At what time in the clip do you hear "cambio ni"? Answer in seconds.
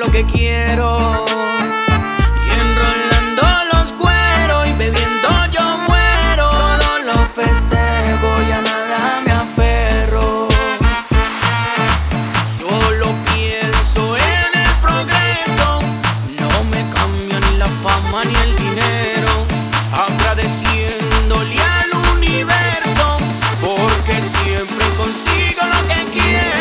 16.94-17.58